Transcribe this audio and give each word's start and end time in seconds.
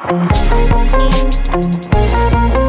Thank 0.00 0.32
you. 2.54 2.67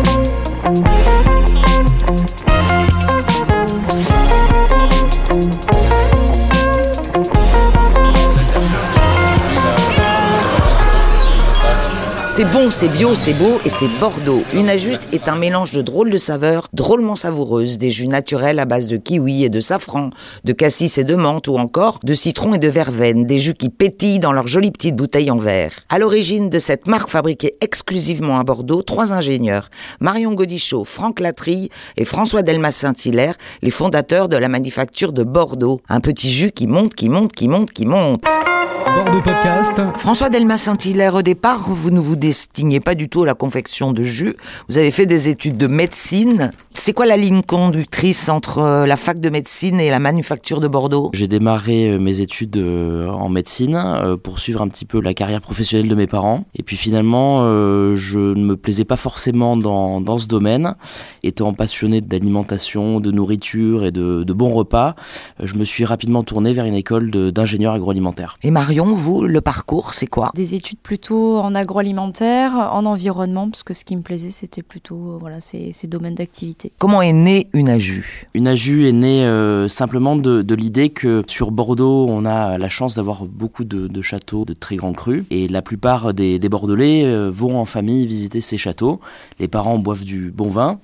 C'est 12.39 12.53
bon, 12.53 12.71
c'est 12.71 12.87
bio, 12.87 13.13
c'est 13.15 13.33
beau 13.33 13.59
et 13.65 13.69
c'est 13.69 13.89
Bordeaux. 13.99 14.43
Une 14.53 14.69
ajuste 14.69 15.09
est 15.11 15.27
un 15.27 15.35
mélange 15.35 15.71
de 15.71 15.81
drôles 15.81 16.09
de 16.09 16.15
saveurs, 16.15 16.69
drôlement 16.71 17.15
savoureuses, 17.15 17.77
des 17.77 17.89
jus 17.89 18.07
naturels 18.07 18.59
à 18.59 18.65
base 18.65 18.87
de 18.87 18.95
kiwi 18.95 19.43
et 19.43 19.49
de 19.49 19.59
safran, 19.59 20.09
de 20.45 20.53
cassis 20.53 20.97
et 20.97 21.03
de 21.03 21.15
menthe 21.15 21.49
ou 21.49 21.57
encore 21.57 21.99
de 22.01 22.13
citron 22.13 22.53
et 22.53 22.57
de 22.57 22.69
verveine, 22.69 23.25
des 23.25 23.39
jus 23.39 23.55
qui 23.55 23.67
pétillent 23.67 24.19
dans 24.19 24.31
leurs 24.31 24.47
jolies 24.47 24.71
petites 24.71 24.95
bouteilles 24.95 25.31
en 25.31 25.35
verre. 25.35 25.73
À 25.89 25.99
l'origine 25.99 26.49
de 26.49 26.59
cette 26.59 26.87
marque 26.87 27.09
fabriquée 27.09 27.57
exclusivement 27.59 28.39
à 28.39 28.45
Bordeaux, 28.45 28.83
trois 28.83 29.11
ingénieurs, 29.11 29.67
Marion 29.99 30.33
Godichaud, 30.33 30.85
Franck 30.85 31.19
Latrille 31.19 31.67
et 31.97 32.05
François 32.05 32.41
Delmas 32.41 32.71
Saint-Hilaire, 32.71 33.35
les 33.61 33.69
fondateurs 33.69 34.29
de 34.29 34.37
la 34.37 34.47
manufacture 34.47 35.11
de 35.11 35.25
Bordeaux. 35.25 35.81
Un 35.89 35.99
petit 35.99 36.31
jus 36.31 36.51
qui 36.51 36.67
monte, 36.67 36.95
qui 36.95 37.09
monte, 37.09 37.33
qui 37.33 37.49
monte, 37.49 37.71
qui 37.71 37.85
monte. 37.85 38.23
Bordeaux 38.99 39.21
Podcast. 39.21 39.81
François 39.95 40.29
Delmas 40.29 40.57
Saint-Hilaire, 40.57 41.15
au 41.15 41.21
départ, 41.21 41.69
vous 41.69 41.89
ne 41.89 42.01
vous 42.01 42.17
destinez 42.17 42.81
pas 42.81 42.95
du 42.95 43.07
tout 43.07 43.23
à 43.23 43.25
la 43.25 43.33
confection 43.33 43.93
de 43.93 44.03
jus. 44.03 44.35
Vous 44.67 44.77
avez 44.77 44.91
fait 44.91 45.05
des 45.05 45.29
études 45.29 45.55
de 45.55 45.67
médecine. 45.67 46.51
C'est 46.73 46.91
quoi 46.93 47.05
la 47.05 47.15
ligne 47.15 47.41
conductrice 47.41 48.29
entre 48.29 48.59
euh, 48.59 48.85
la 48.85 48.95
fac 48.95 49.19
de 49.19 49.29
médecine 49.29 49.79
et 49.79 49.89
la 49.89 49.99
manufacture 49.99 50.59
de 50.59 50.67
Bordeaux? 50.67 51.11
J'ai 51.13 51.27
démarré 51.27 51.91
euh, 51.91 51.99
mes 51.99 52.21
études 52.21 52.57
euh, 52.57 53.07
en 53.09 53.29
médecine 53.29 54.17
pour 54.21 54.39
suivre 54.39 54.61
un 54.61 54.67
petit 54.67 54.85
peu 54.85 55.01
la 55.01 55.13
carrière 55.13 55.41
professionnelle 55.41 55.87
de 55.87 55.95
mes 55.95 56.07
parents. 56.07 56.45
Et 56.55 56.63
puis 56.63 56.75
finalement, 56.75 57.43
je 57.95 58.19
ne 58.19 58.43
me 58.43 58.57
plaisais 58.57 58.85
pas 58.85 58.95
forcément 58.97 59.55
dans, 59.55 60.01
dans 60.01 60.19
ce 60.19 60.27
domaine. 60.27 60.75
Étant 61.23 61.53
passionné 61.53 62.01
d'alimentation, 62.01 62.99
de 62.99 63.11
nourriture 63.11 63.85
et 63.85 63.91
de, 63.91 64.23
de 64.23 64.33
bons 64.33 64.49
repas, 64.49 64.95
je 65.41 65.55
me 65.55 65.63
suis 65.63 65.85
rapidement 65.85 66.23
tourné 66.23 66.53
vers 66.53 66.65
une 66.65 66.75
école 66.75 67.11
d'ingénieur 67.31 67.73
agroalimentaire. 67.73 68.37
Et 68.43 68.51
Marion, 68.51 68.88
vous, 68.93 69.23
le 69.23 69.41
parcours, 69.41 69.93
c'est 69.93 70.07
quoi? 70.07 70.31
Des 70.35 70.55
études 70.55 70.79
plutôt 70.79 71.37
en 71.37 71.55
agroalimentaire, 71.55 72.53
en 72.53 72.85
environnement, 72.85 73.49
parce 73.49 73.63
que 73.63 73.73
ce 73.73 73.85
qui 73.85 73.95
me 73.95 74.01
plaisait, 74.01 74.31
c'était 74.31 74.63
plutôt 74.63 75.17
voilà, 75.19 75.39
ces, 75.39 75.71
ces 75.71 75.87
domaines 75.87 76.15
d'activité. 76.15 76.71
Comment 76.77 77.01
est 77.01 77.13
née 77.13 77.47
une 77.53 77.69
AJU 77.69 78.27
Une 78.33 78.47
AJU 78.47 78.87
est 78.87 78.93
née 78.93 79.25
euh, 79.25 79.67
simplement 79.67 80.15
de, 80.15 80.41
de 80.41 80.55
l'idée 80.55 80.89
que 80.89 81.23
sur 81.27 81.51
Bordeaux, 81.51 82.05
on 82.09 82.25
a 82.25 82.57
la 82.57 82.69
chance 82.69 82.95
d'avoir 82.95 83.25
beaucoup 83.25 83.63
de, 83.63 83.87
de, 83.87 84.01
châteaux 84.01 84.45
de 84.45 84.53
très 84.53 84.75
grands 84.75 84.93
crus, 84.93 85.23
et 85.29 85.47
la 85.47 85.61
plupart 85.61 86.13
des, 86.13 86.39
des 86.39 86.49
Bordelais 86.49 87.05
euh, 87.05 87.29
vont 87.31 87.57
en 87.59 87.65
famille 87.65 88.05
visiter 88.07 88.41
ces 88.41 88.57
châteaux. 88.57 88.99
Les 89.39 89.47
parents 89.47 89.77
boivent 89.77 90.05
du 90.05 90.31
bon 90.31 90.49
vin, 90.49 90.79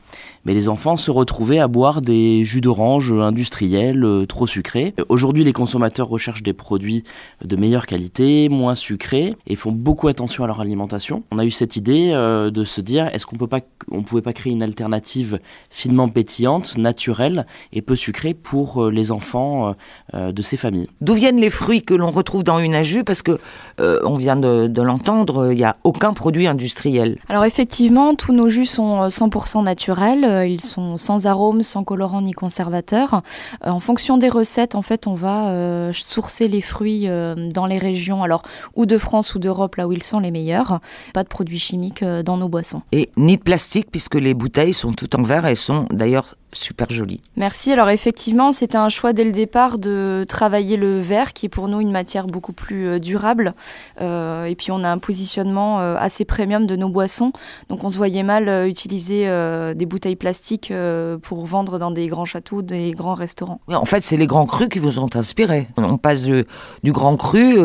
mais 0.45 0.53
les 0.53 0.69
enfants 0.69 0.95
se 0.95 1.11
retrouvaient 1.11 1.59
à 1.59 1.67
boire 1.67 2.01
des 2.01 2.45
jus 2.45 2.61
d'orange 2.61 3.11
industriels 3.11 4.03
euh, 4.03 4.25
trop 4.25 4.47
sucrés. 4.47 4.93
Aujourd'hui, 5.09 5.43
les 5.43 5.53
consommateurs 5.53 6.07
recherchent 6.07 6.43
des 6.43 6.53
produits 6.53 7.03
de 7.43 7.55
meilleure 7.55 7.87
qualité, 7.87 8.47
moins 8.47 8.75
sucrés, 8.75 9.33
et 9.47 9.55
font 9.55 9.71
beaucoup 9.71 10.07
attention 10.07 10.43
à 10.43 10.47
leur 10.47 10.61
alimentation. 10.61 11.23
On 11.31 11.39
a 11.39 11.45
eu 11.45 11.51
cette 11.51 11.75
idée 11.75 12.11
euh, 12.13 12.51
de 12.51 12.63
se 12.63 12.79
dire, 12.79 13.07
est-ce 13.13 13.25
qu'on 13.25 13.37
peut 13.37 13.47
pas, 13.47 13.61
on 13.91 14.03
pouvait 14.03 14.21
pas 14.21 14.33
créer 14.33 14.53
une 14.53 14.63
alternative 14.63 15.39
finement 15.69 16.07
pétillante, 16.09 16.77
naturelle 16.77 17.47
et 17.73 17.81
peu 17.81 17.95
sucrée 17.95 18.35
pour 18.35 18.83
euh, 18.83 18.91
les 18.91 19.11
enfants 19.11 19.75
de 20.13 20.41
ces 20.41 20.57
familles? 20.57 20.87
D'où 21.01 21.13
viennent 21.13 21.39
les 21.39 21.49
fruits 21.49 21.81
que 21.81 21.93
l'on 21.93 22.11
retrouve 22.11 22.43
dans 22.43 22.59
une 22.59 22.75
AJU 22.75 23.03
Parce 23.03 23.21
que 23.23 23.39
on 23.79 24.15
vient 24.15 24.35
de, 24.35 24.67
de 24.67 24.81
l'entendre, 24.81 25.51
il 25.51 25.57
n'y 25.57 25.63
a 25.63 25.77
aucun 25.83 26.13
produit 26.13 26.47
industriel. 26.47 27.17
Alors 27.29 27.45
effectivement, 27.45 28.15
tous 28.15 28.33
nos 28.33 28.49
jus 28.49 28.65
sont 28.65 29.07
100% 29.07 29.63
naturels 29.63 30.34
ils 30.43 30.61
sont 30.61 30.97
sans 30.97 31.27
arôme, 31.27 31.63
sans 31.63 31.83
colorant 31.83 32.21
ni 32.21 32.33
conservateur. 32.33 33.21
Euh, 33.65 33.69
en 33.69 33.79
fonction 33.79 34.17
des 34.17 34.29
recettes, 34.29 34.75
en 34.75 34.81
fait, 34.81 35.07
on 35.07 35.13
va 35.13 35.49
euh, 35.49 35.91
sourcer 35.93 36.47
les 36.47 36.61
fruits 36.61 37.07
dans 37.53 37.65
les 37.65 37.77
régions, 37.77 38.23
alors 38.23 38.41
ou 38.75 38.85
de 38.85 38.97
France 38.97 39.35
ou 39.35 39.39
d'Europe, 39.39 39.75
là 39.75 39.87
où 39.87 39.91
ils 39.91 40.03
sont 40.03 40.19
les 40.19 40.31
meilleurs. 40.31 40.79
Pas 41.13 41.23
de 41.23 41.29
produits 41.29 41.59
chimiques 41.59 42.03
dans 42.03 42.37
nos 42.37 42.49
boissons. 42.49 42.81
Et 42.91 43.09
ni 43.17 43.37
de 43.37 43.41
plastique, 43.41 43.89
puisque 43.91 44.15
les 44.15 44.33
bouteilles 44.33 44.73
sont 44.73 44.93
toutes 44.93 45.15
en 45.15 45.23
verre 45.23 45.45
et 45.45 45.55
sont 45.55 45.85
d'ailleurs 45.91 46.35
super 46.57 46.89
joli. 46.89 47.21
Merci. 47.35 47.71
Alors 47.71 47.89
effectivement, 47.89 48.51
c'était 48.51 48.77
un 48.77 48.89
choix 48.89 49.13
dès 49.13 49.23
le 49.23 49.31
départ 49.31 49.77
de 49.77 50.25
travailler 50.27 50.77
le 50.77 50.99
verre, 50.99 51.33
qui 51.33 51.45
est 51.47 51.49
pour 51.49 51.67
nous 51.67 51.81
une 51.81 51.91
matière 51.91 52.27
beaucoup 52.27 52.53
plus 52.53 52.87
euh, 52.87 52.99
durable. 52.99 53.53
Euh, 54.01 54.45
et 54.45 54.55
puis 54.55 54.71
on 54.71 54.83
a 54.83 54.89
un 54.89 54.97
positionnement 54.97 55.79
euh, 55.79 55.95
assez 55.99 56.25
premium 56.25 56.65
de 56.65 56.75
nos 56.75 56.89
boissons, 56.89 57.31
donc 57.69 57.83
on 57.83 57.89
se 57.89 57.97
voyait 57.97 58.23
mal 58.23 58.47
euh, 58.47 58.67
utiliser 58.67 59.27
euh, 59.27 59.73
des 59.73 59.85
bouteilles 59.85 60.15
plastiques 60.15 60.24
euh, 60.71 61.17
pour 61.17 61.45
vendre 61.45 61.79
dans 61.79 61.91
des 61.91 62.07
grands 62.07 62.25
châteaux, 62.25 62.61
des 62.61 62.91
grands 62.91 63.13
restaurants. 63.13 63.61
Oui, 63.67 63.75
en 63.75 63.85
fait, 63.85 64.01
c'est 64.01 64.17
les 64.17 64.27
grands 64.27 64.45
crus 64.45 64.69
qui 64.69 64.79
vous 64.79 64.99
ont 64.99 65.09
inspiré. 65.15 65.67
On 65.77 65.97
passe 65.97 66.23
de, 66.23 66.45
du 66.83 66.91
grand 66.91 67.17
cru 67.17 67.57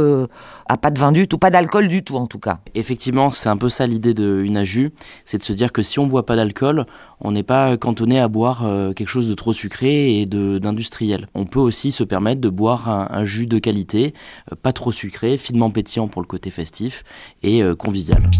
à 0.68 0.76
pas 0.76 0.90
de 0.90 0.98
vin 0.98 1.12
du 1.12 1.26
tout, 1.26 1.38
pas 1.38 1.50
d'alcool 1.50 1.88
du 1.88 2.02
tout 2.04 2.16
en 2.16 2.26
tout 2.26 2.38
cas. 2.38 2.60
Effectivement, 2.74 3.30
c'est 3.30 3.48
un 3.48 3.56
peu 3.56 3.68
ça 3.68 3.86
l'idée 3.86 4.14
d'une 4.14 4.56
AJU, 4.56 4.92
c'est 5.24 5.38
de 5.38 5.42
se 5.42 5.52
dire 5.52 5.72
que 5.72 5.82
si 5.82 5.98
on 5.98 6.06
boit 6.06 6.26
pas 6.26 6.36
d'alcool, 6.36 6.86
on 7.20 7.32
n'est 7.32 7.42
pas 7.42 7.76
cantonné 7.76 8.20
à 8.20 8.28
boire 8.28 8.64
quelque 8.94 9.08
chose 9.08 9.28
de 9.28 9.34
trop 9.34 9.52
sucré 9.52 10.20
et 10.20 10.26
d'industriel. 10.26 11.26
On 11.34 11.44
peut 11.44 11.58
aussi 11.58 11.92
se 11.92 12.04
permettre 12.04 12.40
de 12.40 12.48
boire 12.48 12.88
un, 12.88 13.08
un 13.10 13.24
jus 13.24 13.46
de 13.46 13.58
qualité, 13.58 14.14
euh, 14.50 14.56
pas 14.60 14.72
trop 14.72 14.92
sucré, 14.92 15.36
finement 15.36 15.70
pétillant 15.70 16.08
pour 16.08 16.22
le 16.22 16.26
côté 16.26 16.50
festif 16.50 17.04
et 17.42 17.62
euh, 17.62 17.74
convivial. 17.74 18.30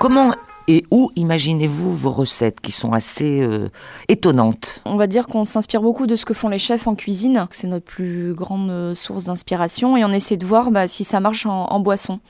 Comment 0.00 0.32
et 0.68 0.84
où 0.90 1.10
imaginez-vous 1.16 1.94
vos 1.94 2.10
recettes 2.10 2.60
qui 2.60 2.72
sont 2.72 2.92
assez 2.92 3.40
euh, 3.40 3.68
étonnantes? 4.08 4.80
On 4.84 4.96
va 4.96 5.06
dire 5.06 5.26
qu'on 5.26 5.44
s'inspire 5.44 5.82
beaucoup 5.82 6.06
de 6.06 6.16
ce 6.16 6.24
que 6.24 6.34
font 6.34 6.48
les 6.48 6.58
chefs 6.58 6.86
en 6.86 6.94
cuisine. 6.94 7.46
C'est 7.50 7.66
notre 7.66 7.84
plus 7.84 8.34
grande 8.34 8.70
euh, 8.70 8.94
source 8.94 9.24
d'inspiration 9.24 9.96
et 9.96 10.04
on 10.04 10.12
essaie 10.12 10.36
de 10.36 10.46
voir 10.46 10.70
bah, 10.70 10.86
si 10.86 11.04
ça 11.04 11.20
marche 11.20 11.46
en, 11.46 11.66
en, 11.66 11.80
boisson. 11.80 12.20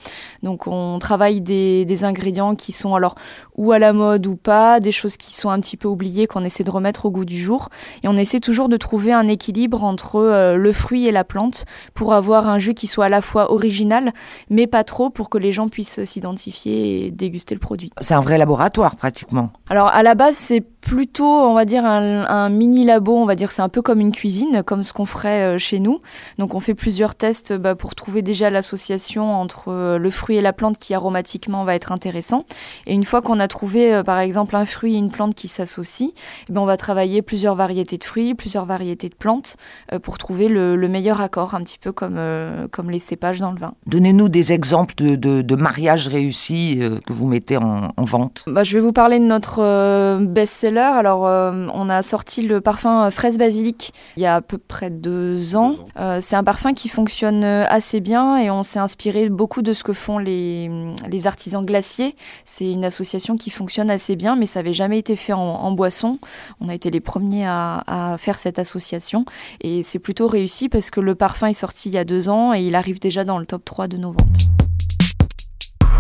Donc 0.43 0.67
on 0.67 0.99
travaille 0.99 1.41
des, 1.41 1.85
des, 1.85 2.05
ingrédients 2.05 2.55
qui 2.55 2.73
sont 2.73 2.95
alors 2.95 3.15
ou 3.57 3.73
à 3.73 3.79
la 3.79 3.93
mode 3.93 4.27
ou 4.27 4.37
pas, 4.37 4.81
des 4.81 4.93
choses 4.93 5.17
qui 5.17 5.35
sont 5.35 5.51
un 5.51 5.61
petit 5.61 5.77
peu 5.77 5.89
oubliées 5.89 6.27
qu'on 6.27 6.45
essaie 6.45 6.65
de 6.65 6.71
remettre 6.71 7.07
au 7.07 7.11
goût 7.11 7.25
du 7.25 7.41
jour. 7.41 7.69
Et 8.03 8.09
on 8.09 8.17
essaie 8.17 8.41
toujours 8.41 8.69
de 8.69 8.77
trouver 8.77 9.13
un 9.13 9.29
équilibre 9.29 9.85
entre 9.85 10.17
euh, 10.17 10.57
le 10.57 10.73
fruit 10.73 11.07
et 11.07 11.13
la 11.13 11.25
plante 11.25 11.65
pour 11.95 12.15
avoir 12.15 12.49
un 12.49 12.59
jus 12.59 12.75
qui 12.75 12.87
soit 12.87 13.07
à 13.07 13.09
la 13.09 13.21
fois 13.21 13.53
original 13.53 14.13
mais 14.51 14.67
pas 14.67 14.85
trop 14.85 15.11
pour 15.11 15.29
que 15.29 15.39
les 15.39 15.53
gens 15.53 15.69
puissent 15.69 16.03
s'identifier 16.05 17.07
et 17.07 17.11
déguster 17.11 17.55
le 17.55 17.61
produit. 17.61 17.91
Un 18.23 18.25
vrai 18.25 18.39
laboratoire 18.39 18.95
pratiquement. 18.97 19.51
Alors 19.69 19.89
à 19.89 20.03
la 20.03 20.15
base 20.15 20.37
c'est 20.37 20.65
plutôt, 20.83 21.25
on 21.25 21.55
va 21.55 21.65
dire, 21.65 21.87
un, 21.87 22.27
un, 22.29 22.49
mini 22.51 22.85
labo, 22.85 23.17
on 23.17 23.25
va 23.25 23.35
dire, 23.35 23.51
c'est 23.51 23.63
un 23.63 23.69
peu 23.71 23.81
comme 23.81 24.01
une 24.01 24.13
cuisine, 24.13 24.63
comme 24.65 24.83
ce 24.83 24.93
qu'on 24.93 25.07
ferait 25.07 25.55
euh, 25.55 25.59
chez 25.59 25.79
nous. 25.79 26.01
Donc 26.39 26.55
on 26.55 26.61
fait 26.61 26.75
plusieurs 26.75 27.15
tests 27.15 27.55
bah, 27.55 27.75
pour 27.75 27.95
trouver 27.95 28.21
déjà 28.21 28.51
l'association 28.51 29.33
entre 29.41 29.69
euh, 29.69 29.99
le 29.99 30.11
fruit 30.11 30.37
et 30.37 30.41
la 30.41 30.53
plante 30.53 30.79
qui 30.79 30.93
aromatiquement 30.93 31.65
va 31.65 31.75
être 31.75 31.93
intéressant. 31.93 32.43
Et 32.87 32.95
une 32.95 33.05
fois 33.05 33.23
qu'on 33.23 33.41
a 33.41 33.49
trouvé, 33.49 33.95
euh, 33.95 34.03
par 34.03 34.19
exemple, 34.19 34.57
un 34.57 34.65
fruit 34.65 34.95
et 34.95 34.99
une 34.99 35.11
plante 35.11 35.35
qui 35.35 35.49
s'associent, 35.49 36.11
eh 36.49 36.53
ben, 36.53 36.61
on 36.61 36.67
va 36.67 36.77
travailler 36.77 37.23
plusieurs 37.23 37.55
variétés 37.55 37.97
de 37.97 38.05
fruits, 38.05 38.35
plusieurs 38.35 38.67
variétés 38.67 39.09
de 39.09 39.15
plantes 39.15 39.57
euh, 39.93 39.99
pour 39.99 40.19
trouver 40.19 40.49
le, 40.49 40.77
le, 40.77 40.89
meilleur 40.89 41.21
accord, 41.21 41.55
un 41.55 41.63
petit 41.63 41.79
peu 41.79 41.93
comme, 41.93 42.17
euh, 42.19 42.67
comme 42.71 42.91
les 42.91 42.99
cépages 42.99 43.39
dans 43.39 43.53
le 43.53 43.59
vin. 43.59 43.75
Donnez-nous 43.87 44.29
des 44.29 44.53
exemples 44.53 44.95
de, 44.97 45.15
de, 45.15 45.43
de 45.43 45.57
mariages 45.57 46.09
réussis 46.09 46.81
que 47.07 47.13
vous 47.13 47.27
mettez 47.27 47.57
en, 47.57 47.93
en 47.97 48.03
vente. 48.03 48.45
Bah, 48.49 48.65
je 48.65 48.77
vais 48.77 48.83
vous 48.83 48.93
parler 48.93 49.19
de 49.19 49.25
notre 49.25 50.19
best-seller 50.19 50.72
alors, 50.81 51.27
euh, 51.27 51.67
on 51.75 51.89
a 51.89 52.03
sorti 52.03 52.43
le 52.43 52.61
parfum 52.61 53.11
fraise 53.11 53.39
basilic 53.39 53.93
il 54.17 54.23
y 54.23 54.27
a 54.27 54.37
à 54.37 54.41
peu 54.41 54.59
près 54.59 54.91
deux 54.91 55.57
ans. 55.57 55.73
Euh, 55.99 56.19
c'est 56.21 56.37
un 56.37 56.45
parfum 56.45 56.75
qui 56.75 56.89
fonctionne 56.89 57.45
assez 57.45 58.01
bien 58.01 58.39
et 58.39 58.51
on 58.51 58.63
s'est 58.63 58.79
inspiré 58.79 59.29
beaucoup 59.29 59.63
de 59.63 59.73
ce 59.73 59.85
que 59.85 59.93
font 59.93 60.19
les, 60.19 60.71
les 61.09 61.27
artisans 61.27 61.65
glaciers. 61.65 62.17
C'est 62.45 62.71
une 62.71 62.85
association 62.85 63.37
qui 63.37 63.51
fonctionne 63.51 63.91
assez 63.91 64.17
bien, 64.17 64.37
mais 64.37 64.47
ça 64.47 64.61
n'avait 64.61 64.73
jamais 64.73 64.99
été 64.99 65.17
fait 65.17 65.33
en, 65.33 65.41
en, 65.41 65.73
boisson. 65.73 66.19
On 66.61 66.69
a 66.69 66.75
été 66.75 66.91
les 66.91 67.01
premiers 67.01 67.47
à, 67.47 67.83
à 67.87 68.19
faire 68.19 68.39
cette 68.39 68.59
association 68.59 69.25
et 69.61 69.83
c'est 69.83 69.99
plutôt 69.99 70.27
réussi 70.27 70.69
parce 70.69 70.91
que 70.91 71.01
le 71.01 71.15
parfum 71.15 71.49
est 71.49 71.53
sorti 71.53 71.89
il 71.89 71.95
y 71.95 71.99
a 71.99 72.05
deux 72.05 72.29
ans 72.29 72.55
et 72.55 72.63
il 72.63 72.75
arrive 72.75 73.01
déjà 73.01 73.25
dans 73.25 73.39
le 73.39 73.47
top 73.47 73.65
3 73.65 73.89
de 73.89 73.97
nos 73.97 74.13
ventes. 74.13 74.62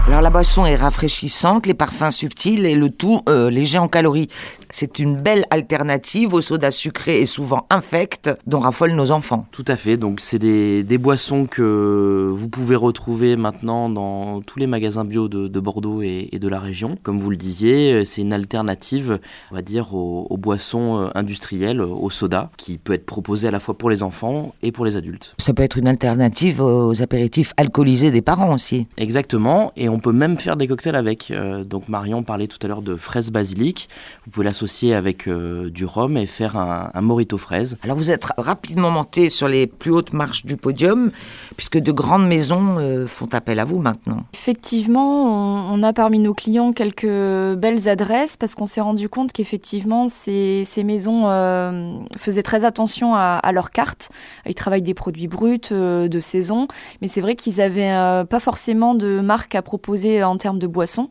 Alors 0.08 0.20
la 0.20 0.30
boisson 0.30 0.66
est 0.66 0.74
rafraîchissante, 0.74 1.66
les 1.66 1.74
parfums 1.74 2.10
subtils 2.10 2.66
et 2.66 2.74
le 2.74 2.90
tout 2.90 3.20
euh, 3.28 3.50
léger 3.50 3.78
en 3.78 3.86
calories. 3.86 4.28
C'est 4.68 4.98
une 4.98 5.16
belle 5.16 5.44
alternative 5.50 6.34
au 6.34 6.40
soda 6.40 6.70
sucré 6.70 7.20
et 7.20 7.26
souvent 7.26 7.66
infect 7.70 8.30
dont 8.46 8.58
raffolent 8.58 8.96
nos 8.96 9.12
enfants. 9.12 9.46
Tout 9.52 9.64
à 9.68 9.76
fait, 9.76 9.96
donc 9.96 10.20
c'est 10.20 10.40
des, 10.40 10.82
des 10.82 10.98
boissons 10.98 11.46
que 11.46 12.30
vous 12.34 12.48
pouvez 12.48 12.74
retrouver 12.74 13.36
maintenant 13.36 13.88
dans 13.88 14.40
tous 14.40 14.58
les 14.58 14.66
magasins 14.66 15.04
bio 15.04 15.28
de, 15.28 15.46
de 15.46 15.60
Bordeaux 15.60 16.02
et, 16.02 16.28
et, 16.32 16.38
de 16.38 16.48
la 16.48 16.58
région. 16.58 16.98
Comme 17.02 17.20
vous 17.20 17.30
le 17.30 17.36
disiez, 17.36 18.04
c'est 18.04 18.22
une 18.22 18.32
alternative, 18.32 19.20
on 19.50 19.54
va 19.54 19.62
dire, 19.62 19.94
aux, 19.94 20.26
aux, 20.28 20.36
boissons 20.36 20.98
euh, 20.98 21.08
industrielles, 21.14 21.80
au 21.80 22.10
soda, 22.10 22.50
qui 22.56 22.76
peut 22.78 22.94
être 22.94 23.06
proposé 23.06 23.48
à 23.48 23.50
la 23.50 23.60
fois 23.60 23.78
pour 23.78 23.88
les 23.88 24.02
enfants 24.02 24.54
et 24.62 24.72
pour 24.72 24.84
les 24.84 24.96
adultes. 24.96 25.34
Ça 25.38 25.54
peut 25.54 25.62
être 25.62 25.78
une 25.78 25.88
alternative 25.88 26.60
aux 26.60 27.02
apéritifs 27.02 27.52
alcoolisés 27.56 28.10
des 28.10 28.22
parents 28.22 28.52
aussi. 28.52 28.88
Exactement, 28.96 29.72
et 29.76 29.88
on 29.88 29.91
peut 29.98 30.12
même 30.12 30.38
faire 30.38 30.56
des 30.56 30.66
cocktails 30.66 30.96
avec. 30.96 31.30
Euh, 31.30 31.64
donc 31.64 31.88
Marion 31.88 32.22
parlait 32.22 32.46
tout 32.46 32.58
à 32.62 32.68
l'heure 32.68 32.82
de 32.82 32.96
fraise 32.96 33.30
basilic. 33.30 33.88
Vous 34.24 34.30
pouvez 34.30 34.44
l'associer 34.44 34.94
avec 34.94 35.28
euh, 35.28 35.70
du 35.70 35.84
rhum 35.84 36.16
et 36.16 36.26
faire 36.26 36.56
un, 36.56 36.90
un 36.92 37.00
morito 37.00 37.38
fraise. 37.38 37.76
Alors 37.82 37.96
vous 37.96 38.10
êtes 38.10 38.26
rapidement 38.36 38.90
monté 38.90 39.30
sur 39.30 39.48
les 39.48 39.66
plus 39.66 39.90
hautes 39.90 40.12
marches 40.12 40.44
du 40.44 40.56
podium, 40.56 41.10
puisque 41.56 41.78
de 41.78 41.92
grandes 41.92 42.26
maisons 42.26 42.76
euh, 42.78 43.06
font 43.06 43.28
appel 43.32 43.58
à 43.58 43.64
vous 43.64 43.78
maintenant. 43.78 44.24
Effectivement, 44.34 45.26
on, 45.26 45.80
on, 45.80 45.82
a 45.82 45.92
parmi 45.92 46.18
nos 46.18 46.34
clients 46.34 46.72
quelques 46.72 47.04
belles 47.04 47.88
adresses, 47.88 48.36
parce 48.36 48.54
qu'on 48.54 48.66
s'est 48.66 48.80
rendu 48.80 49.08
compte 49.08 49.32
qu'effectivement, 49.32 50.08
ces, 50.08 50.62
ces, 50.64 50.84
maisons 50.84 51.24
euh, 51.26 51.98
faisaient 52.18 52.42
très 52.42 52.64
attention 52.64 53.14
à, 53.14 53.40
à 53.42 53.52
leurs 53.52 53.70
cartes. 53.70 54.10
Ils 54.46 54.54
travaillent 54.54 54.82
des 54.82 54.94
produits 54.94 55.28
bruts, 55.28 55.60
euh, 55.70 56.08
de 56.08 56.20
saison, 56.20 56.66
mais 57.00 57.08
c'est 57.08 57.20
vrai 57.20 57.34
qu'ils 57.34 57.60
avaient 57.60 57.92
euh, 57.92 58.24
pas 58.24 58.40
forcément 58.40 58.94
de 58.94 59.20
marque 59.20 59.54
à 59.54 59.62
proposer 59.62 59.81
en 59.88 60.36
termes 60.36 60.58
de 60.58 60.66
boissons. 60.66 61.08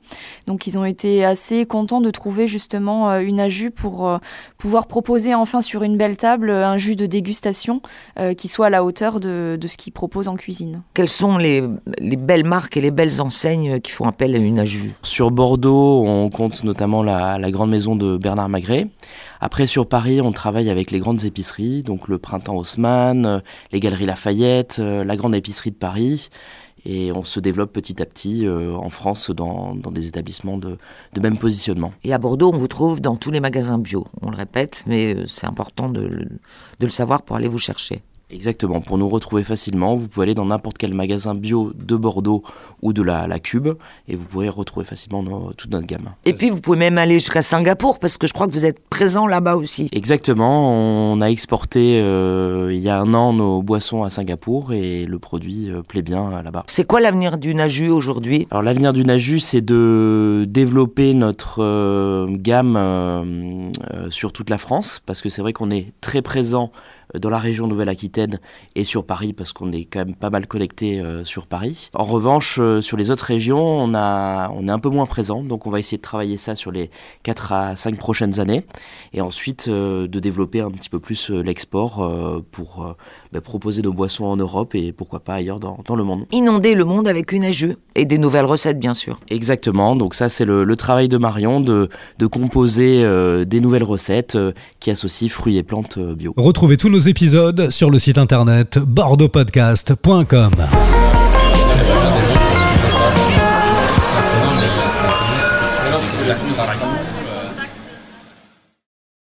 Donc 0.47 0.67
ils 0.67 0.77
ont 0.77 0.85
été 0.85 1.25
assez 1.25 1.65
contents 1.65 2.01
de 2.01 2.11
trouver 2.11 2.47
justement 2.47 3.17
une 3.19 3.39
AJU 3.39 3.71
pour 3.71 4.19
pouvoir 4.57 4.87
proposer 4.87 5.35
enfin 5.35 5.61
sur 5.61 5.83
une 5.83 5.97
belle 5.97 6.17
table 6.17 6.49
un 6.51 6.77
jus 6.77 6.95
de 6.95 7.05
dégustation 7.05 7.81
qui 8.37 8.47
soit 8.47 8.67
à 8.67 8.69
la 8.69 8.83
hauteur 8.83 9.19
de, 9.19 9.57
de 9.59 9.67
ce 9.67 9.77
qu'ils 9.77 9.93
proposent 9.93 10.27
en 10.27 10.35
cuisine. 10.35 10.83
Quelles 10.93 11.07
sont 11.07 11.37
les, 11.37 11.63
les, 11.99 12.15
belles 12.15 12.45
marques 12.45 12.77
et 12.77 12.81
les 12.81 12.91
belles 12.91 13.21
enseignes 13.21 13.79
qui 13.79 13.91
font 13.91 14.07
appel 14.07 14.35
à 14.35 14.37
une 14.37 14.59
AJU 14.59 14.91
Sur 15.03 15.31
Bordeaux, 15.31 16.03
on 16.05 16.29
compte 16.29 16.63
notamment 16.63 17.03
la, 17.03 17.37
la 17.37 17.51
grande 17.51 17.69
maison 17.69 17.95
de 17.95 18.17
Bernard 18.17 18.49
Magret. 18.49 18.87
Après, 19.39 19.65
sur 19.65 19.87
Paris, 19.87 20.21
on 20.21 20.31
travaille 20.31 20.69
avec 20.69 20.91
les 20.91 20.99
grandes 20.99 21.23
épiceries, 21.25 21.81
donc 21.81 22.07
le 22.07 22.19
Printemps 22.19 22.57
Haussmann, 22.57 23.41
les 23.71 23.79
Galeries 23.79 24.05
Lafayette, 24.05 24.77
la 24.77 25.15
grande 25.15 25.33
épicerie 25.33 25.71
de 25.71 25.75
Paris. 25.75 26.29
Et 26.85 27.11
on 27.11 27.23
se 27.23 27.39
développe 27.39 27.71
petit 27.73 28.01
à 28.01 28.05
petit 28.05 28.45
euh, 28.45 28.75
en 28.75 28.89
France 28.89 29.29
dans, 29.29 29.75
dans 29.75 29.91
des 29.91 30.07
établissements 30.07 30.57
de, 30.57 30.77
de, 31.13 31.21
même 31.21 31.37
positionnement. 31.37 31.93
Et 32.03 32.13
à 32.13 32.17
Bordeaux, 32.17 32.51
on 32.53 32.57
vous 32.57 32.67
trouve 32.67 33.01
dans 33.01 33.15
tous 33.15 33.31
les 33.31 33.39
magasins 33.39 33.77
bio. 33.77 34.05
On 34.21 34.31
le 34.31 34.37
répète, 34.37 34.83
mais 34.87 35.15
c'est 35.27 35.45
important 35.45 35.89
de, 35.89 36.07
de 36.07 36.85
le 36.85 36.89
savoir 36.89 37.21
pour 37.21 37.35
aller 37.35 37.47
vous 37.47 37.59
chercher. 37.59 38.01
Exactement, 38.31 38.81
pour 38.81 38.97
nous 38.97 39.07
retrouver 39.07 39.43
facilement, 39.43 39.95
vous 39.95 40.07
pouvez 40.07 40.25
aller 40.25 40.33
dans 40.33 40.45
n'importe 40.45 40.77
quel 40.77 40.93
magasin 40.93 41.35
bio 41.35 41.73
de 41.75 41.95
Bordeaux 41.95 42.43
ou 42.81 42.93
de 42.93 43.01
la, 43.01 43.27
la 43.27 43.39
Cube 43.39 43.69
et 44.07 44.15
vous 44.15 44.25
pourrez 44.25 44.49
retrouver 44.49 44.85
facilement 44.85 45.23
nos, 45.23 45.53
toute 45.53 45.71
notre 45.71 45.85
gamme. 45.85 46.11
Et 46.25 46.33
puis 46.33 46.49
vous 46.49 46.61
pouvez 46.61 46.77
même 46.77 46.97
aller 46.97 47.19
jusqu'à 47.19 47.41
Singapour 47.41 47.99
parce 47.99 48.17
que 48.17 48.27
je 48.27 48.33
crois 48.33 48.47
que 48.47 48.53
vous 48.53 48.65
êtes 48.65 48.79
présent 48.89 49.27
là-bas 49.27 49.55
aussi. 49.55 49.89
Exactement, 49.91 50.71
on 50.71 51.21
a 51.21 51.27
exporté 51.27 51.99
euh, 52.01 52.71
il 52.71 52.79
y 52.79 52.89
a 52.89 52.99
un 52.99 53.13
an 53.13 53.33
nos 53.33 53.61
boissons 53.61 54.03
à 54.03 54.09
Singapour 54.09 54.73
et 54.73 55.05
le 55.05 55.19
produit 55.19 55.69
euh, 55.69 55.81
plaît 55.81 56.01
bien 56.01 56.41
là-bas. 56.41 56.63
C'est 56.67 56.87
quoi 56.87 57.01
l'avenir 57.01 57.37
du 57.37 57.53
Naju 57.53 57.89
aujourd'hui? 57.89 58.47
Alors 58.51 58.63
l'avenir 58.63 58.93
du 58.93 59.03
Naju 59.03 59.39
c'est 59.39 59.61
de 59.61 60.45
développer 60.47 61.13
notre 61.13 61.61
euh, 61.61 62.27
gamme 62.29 62.75
euh, 62.77 64.09
sur 64.09 64.33
toute 64.33 64.49
la 64.49 64.57
France 64.57 65.01
parce 65.05 65.21
que 65.21 65.29
c'est 65.29 65.41
vrai 65.41 65.53
qu'on 65.53 65.71
est 65.71 65.87
très 66.01 66.21
présent 66.21 66.71
dans 67.19 67.29
la 67.29 67.39
région 67.39 67.67
Nouvelle-Aquitaine 67.67 68.39
et 68.75 68.83
sur 68.83 69.05
Paris 69.05 69.33
parce 69.33 69.53
qu'on 69.53 69.71
est 69.71 69.85
quand 69.85 69.99
même 69.99 70.15
pas 70.15 70.29
mal 70.29 70.47
connecté 70.47 70.99
euh, 70.99 71.25
sur 71.25 71.47
Paris. 71.47 71.89
En 71.93 72.03
revanche, 72.03 72.59
euh, 72.61 72.81
sur 72.81 72.97
les 72.97 73.11
autres 73.11 73.25
régions, 73.25 73.61
on, 73.61 73.93
a, 73.93 74.49
on 74.51 74.67
est 74.67 74.71
un 74.71 74.79
peu 74.79 74.89
moins 74.89 75.05
présent, 75.05 75.43
donc 75.43 75.67
on 75.67 75.69
va 75.69 75.79
essayer 75.79 75.97
de 75.97 76.01
travailler 76.01 76.37
ça 76.37 76.55
sur 76.55 76.71
les 76.71 76.89
4 77.23 77.51
à 77.51 77.75
5 77.75 77.97
prochaines 77.97 78.39
années 78.39 78.65
et 79.13 79.21
ensuite 79.21 79.67
euh, 79.67 80.07
de 80.07 80.19
développer 80.19 80.61
un 80.61 80.71
petit 80.71 80.89
peu 80.89 80.99
plus 80.99 81.29
l'export 81.29 82.41
pour 82.51 82.95
bah, 83.31 83.41
proposer 83.41 83.81
nos 83.81 83.93
boissons 83.93 84.25
en 84.25 84.37
Europe 84.37 84.75
et 84.75 84.91
pourquoi 84.91 85.19
pas 85.19 85.35
ailleurs 85.35 85.59
dans, 85.59 85.79
dans, 85.85 85.95
le 85.95 86.03
monde. 86.03 86.25
Inonder 86.31 86.73
le 86.75 86.85
monde 86.85 87.07
avec 87.07 87.31
une 87.31 87.43
AJU 87.43 87.75
et 87.95 88.05
des 88.05 88.17
nouvelles 88.17 88.45
recettes 88.45 88.79
bien 88.79 88.93
sûr. 88.93 89.19
Exactement, 89.29 89.95
donc 89.95 90.15
ça 90.15 90.29
c'est 90.29 90.45
le, 90.45 90.63
le, 90.63 90.75
travail 90.75 91.09
de 91.09 91.17
Marion 91.17 91.61
de, 91.61 91.89
de 92.17 92.27
composer 92.27 93.01
des 93.45 93.59
nouvelles 93.59 93.83
recettes 93.83 94.37
qui 94.79 94.91
associent 94.91 95.29
fruits 95.29 95.57
et 95.57 95.63
plantes 95.63 95.99
bio. 95.99 96.33
Retrouvez 96.37 96.77
tous 96.77 96.89
nos 96.89 97.00
épisodes 97.07 97.69
sur 97.69 97.89
le 97.89 97.99
site 97.99 98.17
internet 98.17 98.79
bordeauxpodcast.com. 98.79 100.51